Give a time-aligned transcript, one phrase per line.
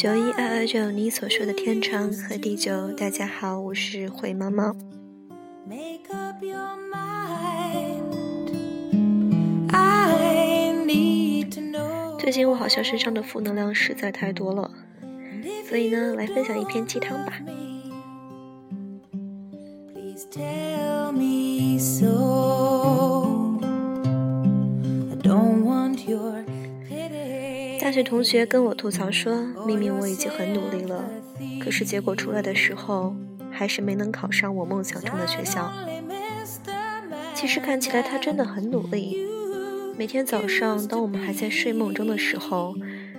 [0.00, 2.90] 九一二二九，你所说的天长和地久。
[2.92, 4.74] 大家好，我是灰猫猫。
[5.68, 6.56] Make up your
[6.90, 8.54] mind.
[9.68, 12.16] I need to know.
[12.16, 14.70] 最近我好像身上的负能量实在太多了，
[15.68, 17.34] 所以呢，来分享一篇鸡汤吧。
[19.92, 22.39] Please tell me so.
[27.90, 29.34] 大学同学跟我吐槽说，
[29.66, 31.02] 明明我已经很努力了，
[31.60, 33.16] 可是结果出来的时候，
[33.50, 35.72] 还是没能考上我梦想中的学校。
[37.34, 39.26] 其实看起来他真的很努力，
[39.98, 42.76] 每天早上当我们还在睡梦中的时候，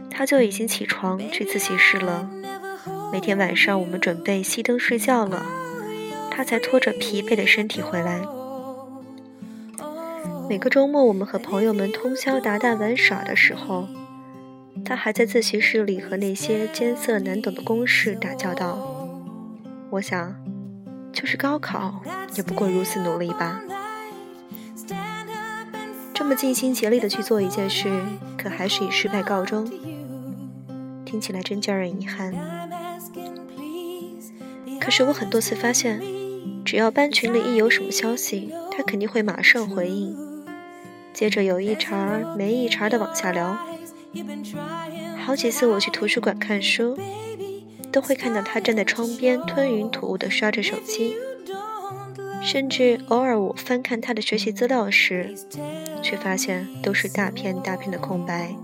[0.09, 2.31] 他就已经起床去自习室了。
[3.11, 5.45] 每天晚上我们准备熄灯睡觉了，
[6.31, 8.21] 他才拖着疲惫的身体回来。
[10.47, 13.89] 每个周末我们和朋友们通宵达旦玩耍的时候，
[14.83, 19.07] 他还在自习室里和那些艰涩难懂的公式打交道。
[19.89, 20.35] 我想，
[21.11, 22.01] 就是高考
[22.35, 23.61] 也不过如此努力吧。
[26.13, 27.89] 这么尽心竭力的去做一件事，
[28.37, 29.69] 可还是以失败告终，
[31.03, 32.33] 听起来真叫人遗憾。
[34.79, 36.01] 可是我很多次发现，
[36.63, 40.15] 只要班群里一有什么消息，他肯定会马上回应，
[41.13, 43.57] 接着有一茬没一茬的往下聊。
[45.17, 46.97] 好几次我去图书馆看书，
[47.91, 51.15] 都会看到他站在窗边吞云吐雾地刷着手机，
[52.41, 55.33] 甚至偶尔我翻看他的学习资料时，
[56.01, 58.55] 却发现都是大片大片的空白。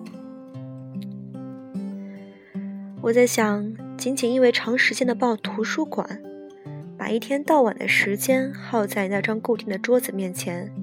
[3.04, 6.21] 我在想，仅仅因为长时间的抱图书馆，
[6.98, 10.73] 把一天到晚的时间耗在那张固定的桌子面前，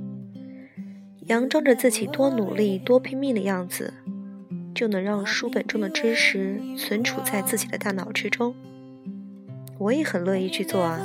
[1.27, 3.93] 佯装着自己多努力、多拼命的样子，
[4.75, 8.55] 就能让书本中的知识存储在自己的大脑之中。
[9.79, 11.01] 我也很乐意去做啊。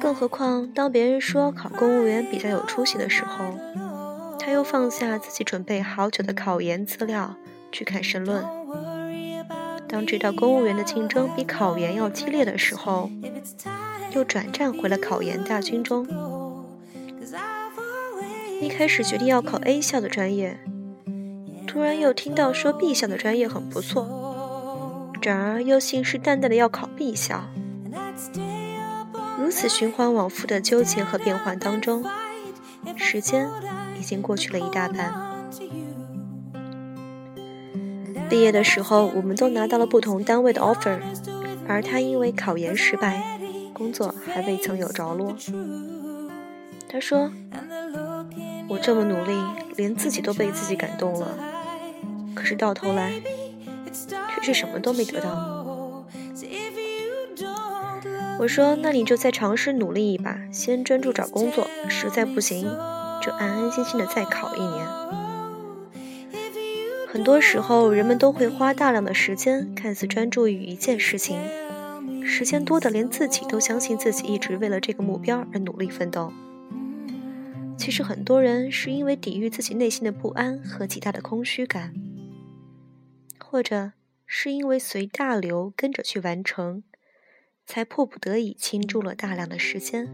[0.00, 3.58] 更何况，当别人说考公务员比较有出息的时候，
[4.38, 7.34] 他又放下自己准备好久的考研资料
[7.72, 8.44] 去看申论。
[9.88, 13.10] 当知道公务员的竞争比考研要激烈的时候，
[14.12, 16.06] 又转战回了考研大军中。
[18.60, 20.58] 一开始决定要考 A 校的专业，
[21.78, 27.44] 突然又听到说 B 校的专业很不错，转而又信誓旦旦的要考 B 校。
[29.38, 32.04] 如此循环往复的纠结和变换当中，
[32.96, 33.48] 时间
[33.96, 35.14] 已经过去了一大半。
[38.28, 40.98] 毕业的时候，我们都拿到了不同单位的 offer，
[41.68, 43.38] 而他因为考研失败，
[43.72, 45.36] 工作还未曾有着落。
[46.88, 47.30] 他说
[48.68, 49.40] 我这么努力，
[49.76, 51.28] 连自己都被自己感动了，
[52.38, 53.20] 可是到头来
[54.36, 55.66] 却是什么都没得到。”
[58.38, 62.62] 我说：“那你就再尝试努力一把，先专注找工作，实在不行，
[63.20, 64.86] 就安安心心的再考一年。”
[67.10, 71.40] 很多时候，人们都会花大量的时间，看似专注于一件事情，
[72.24, 76.32] 时间多的连自己都相信自己一直为了这个目标而努力奋斗。
[77.76, 81.92] 其实很多人是因为抵御自己内心的不安和极大的空虚感，
[83.50, 83.92] 或者
[84.26, 86.82] 是因为随大流跟着去完成，
[87.64, 90.06] 才迫不得已倾注了大量的时间。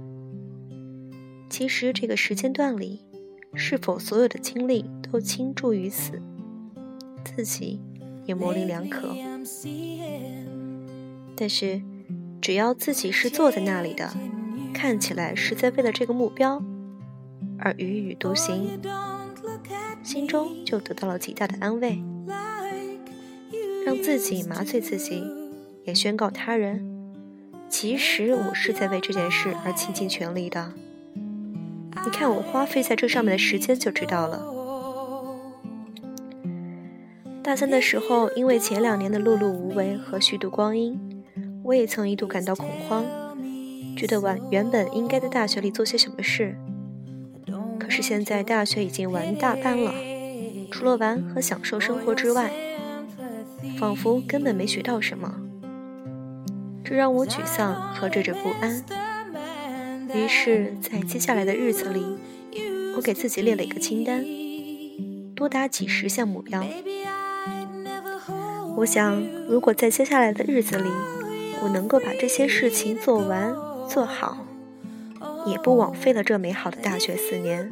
[1.51, 3.05] 其实这个时间段里，
[3.53, 6.23] 是否所有的精力都倾注于此，
[7.25, 7.81] 自己
[8.25, 9.13] 也模棱两可。
[11.37, 11.83] 但是，
[12.41, 14.15] 只要自己是坐在那里的，
[14.73, 16.63] 看起来是在为了这个目标
[17.59, 18.81] 而踽踽独行，
[20.05, 22.01] 心中就得到了极大的安慰，
[24.03, 25.23] 自己麻醉自己，
[25.85, 26.85] 也宣告他人，
[27.69, 30.73] 其实我是在为这件事而倾尽全力的。
[32.05, 34.45] 你看我花费在这上面的时间就知道了。
[37.43, 40.99] 大三的时候，因为前两年的碌碌无为和虚度光阴，
[41.63, 43.05] 我也曾一度感到恐慌，
[43.97, 46.57] 觉得晚原本应该在大学里做些什么事。
[47.79, 49.93] 可是现在大学已经玩大半了，
[50.71, 52.51] 除了玩和享受生活之外，
[53.79, 55.35] 仿佛根本没学到什么，
[56.85, 58.85] 这让我沮丧和惴惴不安。
[60.15, 62.05] 于是，在接下来的日子里，
[62.97, 64.25] 我给自己列了一个清单，
[65.35, 66.65] 多达几十项目标。
[68.77, 70.89] 我想，如果在接下来的日子里，
[71.63, 73.55] 我能够把这些事情做完
[73.89, 74.47] 做好，
[75.47, 77.71] 也不枉费了这美好的大学四年。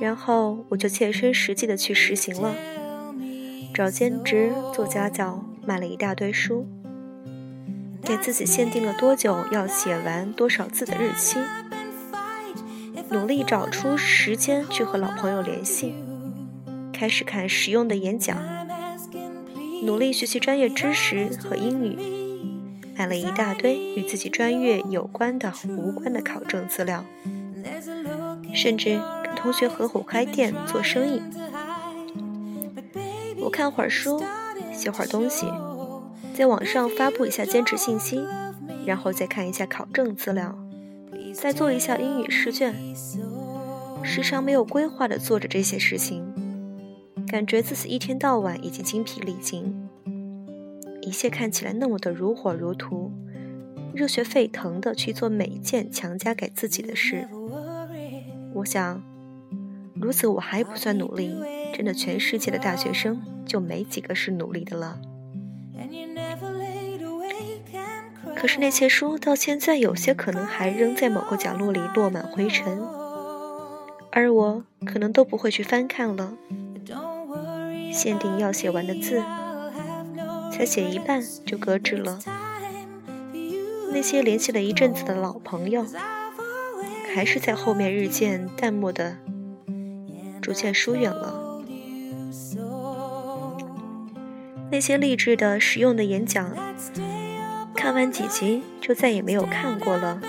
[0.00, 2.54] 然后我就切身实际的去实行了，
[3.72, 6.66] 找兼职、做家教，买了一大堆书，
[8.02, 11.38] 给自己限定了多久要写完多少字的日期，
[13.10, 15.94] 努力找出时间去和老朋友联系，
[16.92, 18.36] 开始看实用的演讲，
[19.84, 21.96] 努力学习专业知识和英语，
[22.96, 27.04] 买了一大堆与自己专业有关的、无关的考证资料，
[28.52, 29.30] 甚至跟。
[29.40, 31.22] 同学合伙开店做生意，
[33.60, 34.18] 看会儿书，
[34.72, 35.46] 写会儿东西，
[36.32, 38.18] 在网上发布一下兼职信息，
[38.86, 40.58] 然后再看一下考证资料，
[41.34, 42.74] 再做一下英语试卷，
[44.02, 46.24] 时常没有规划的做着这些事情，
[47.28, 49.86] 感觉自己一天到晚已经精疲力尽，
[51.02, 53.12] 一切看起来那么的如火如荼，
[53.92, 57.28] 热血沸腾的去做每一件强加给自己的事，
[58.54, 59.02] 我想。
[59.96, 61.34] 如此我还不算努力，
[61.72, 65.00] 真的全世界的大学生就没几个是努力的了。
[68.36, 72.80] 可是那些书到现在有些可能还扔在某个角落里落满灰尘，
[74.12, 76.34] 而我可能都不会去翻看了。
[77.92, 79.22] 限定要写完的字，
[80.52, 82.18] 才写一半就搁置了。
[83.92, 85.84] 那些联系了一阵子的老朋友，
[87.14, 89.16] 还是在后面日渐淡漠的。
[90.40, 91.39] 逐渐疏远了。
[94.80, 96.56] 那些励志的、实用的演讲，
[97.74, 100.22] 看完几集就再也没有看过了。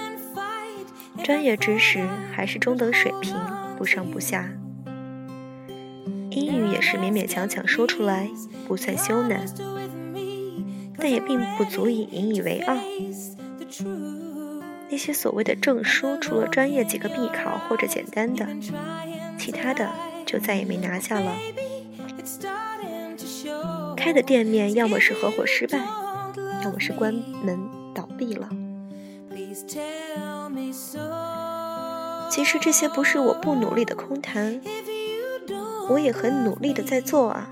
[1.23, 3.33] 专业知识还是中等水平，
[3.77, 4.49] 不上不下。
[6.31, 8.29] 英语也是勉勉强强说出来，
[8.67, 9.45] 不算羞难，
[10.97, 12.75] 但也并不足以引以为傲。
[14.89, 18.45] 那些所谓的证书，除了专业几个必考或者简单的。
[19.37, 19.89] 其他的
[20.25, 21.37] 就再也没拿下了。
[24.01, 25.77] 开的店面要么是合伙失败，
[26.63, 28.49] 要么是关门倒闭了。
[32.31, 34.59] 其实这些不是我不努力的空谈，
[35.87, 37.47] 我也很努力的在做啊，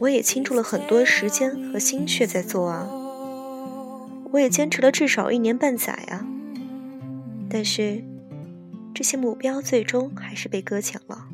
[0.00, 2.86] 我也倾注了很多时间和心血在做啊，
[4.32, 6.26] 我也坚持了至少一年半载啊，
[7.48, 8.04] 但是。
[8.94, 11.26] 这些目标最终还是被搁浅了。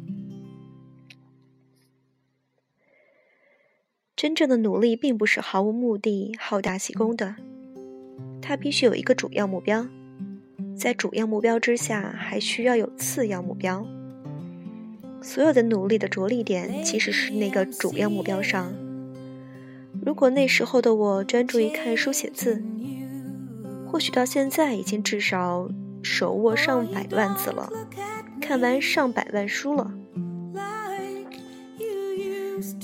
[4.23, 7.35] 真正的努力并不是毫无目的、好大喜功的，
[8.41, 9.89] 它必须有一个主要目标，
[10.77, 13.85] 在主要目标之下还需要有次要目标。
[15.21, 18.73] 所有的努力的着力点其实是那个主要目标上。
[20.07, 22.63] 如果那时候的我专注于看书写字，
[23.89, 25.69] 或许到现在已经至少。
[26.05, 27.71] 手握上百万字了，
[28.41, 29.93] 看完上百万书了，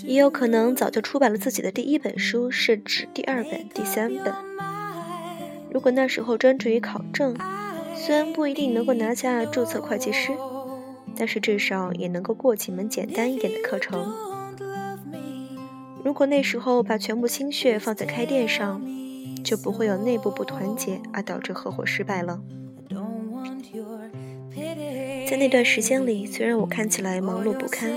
[0.05, 4.35] 也有可能早就出版了自己的第一本书，甚至第二本、第三本。
[5.71, 7.37] 如果那时候专注于考证，
[7.95, 10.33] 虽然不一定能够拿下注册会计师，
[11.17, 14.13] 但是至少也能够过几门简单一点的课程。
[16.05, 18.81] 如果那时候把全部心血放在开店上，
[19.45, 22.41] 就不会有内部不团结而导致合伙失败了。
[25.29, 27.91] 在那段时间里，虽然我看起来忙碌不堪，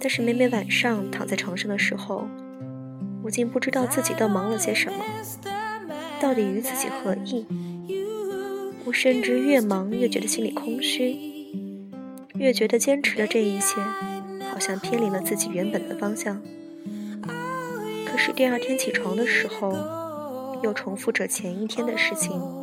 [0.00, 2.26] 但是每每晚上躺在床上的时候，
[3.22, 5.04] 我竟不知道自己都忙了些什么，
[6.20, 7.46] 到底与自己何意？
[8.86, 11.16] 我甚至越忙越觉得心里空虚，
[12.34, 13.80] 越觉得坚持的这一切
[14.50, 16.40] 好像偏离了自己原本的方向。
[18.06, 22.59] 可是第二天起床的时候，又重复着前一天的事情。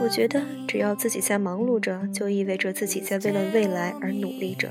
[0.00, 4.70] 我觉得，只要自己在忙碌着，就意味着自己在为了未来而努力着。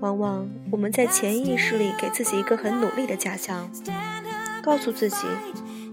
[0.00, 3.70] 往往我们在潜意识里给自己一个很努力的假象，
[4.62, 5.26] 告诉自己，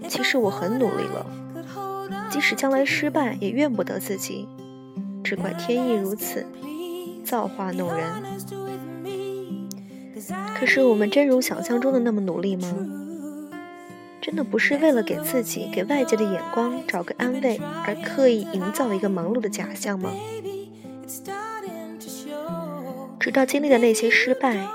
[0.08, 1.26] 其实我很努力了，
[2.30, 4.48] 即使将来失败也怨不得自己，
[5.22, 6.46] 只怪天意如此，
[7.24, 8.06] 造化弄人。
[10.58, 12.74] 可是我们真如想象中的那么努力吗？
[14.28, 20.12] 真的不是为了给自己、给外界的眼光找个安慰而刻意营造一个忙碌的假象吗？
[23.18, 24.68] 直到经历了那些失败，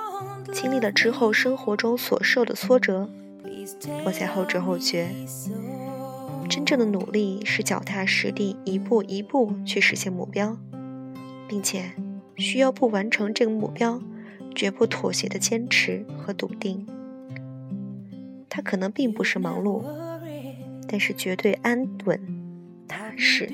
[0.51, 3.07] 经历了之后生活中所受的挫折，
[4.05, 5.11] 我才后知后觉，
[6.49, 10.57] 真正的努力是脚踏实地，一步一步去实现目标，
[11.47, 11.91] 并且
[12.37, 14.01] 需要不完成这个目标
[14.55, 16.87] 绝不妥协的坚持和笃定。
[18.55, 19.83] 他可能并不是忙碌，
[20.87, 22.19] 但是绝对安稳、
[22.87, 23.51] 踏实，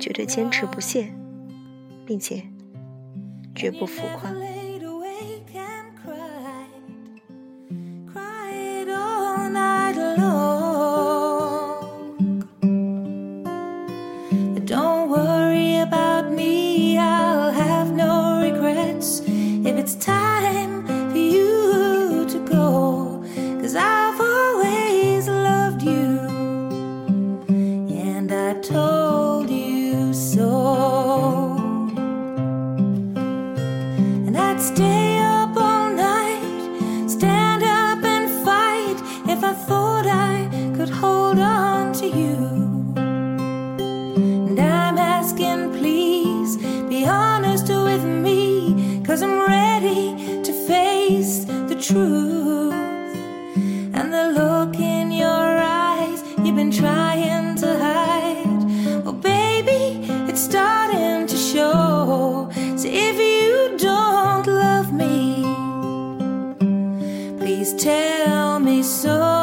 [0.00, 1.12] 绝对坚持不懈，
[2.04, 2.42] 并且
[3.54, 4.34] 绝不浮夸。
[68.82, 69.41] So.